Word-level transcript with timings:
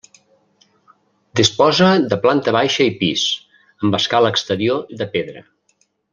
Disposa 1.39 1.89
de 2.13 2.19
planta 2.23 2.53
baixa 2.57 2.87
i 2.93 2.95
pis, 3.03 3.27
amb 3.85 3.99
escala 4.01 4.33
exterior 4.37 4.83
de 5.03 5.11
pedra. 5.19 5.47